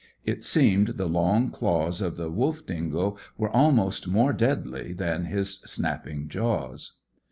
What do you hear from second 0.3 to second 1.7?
seemed the long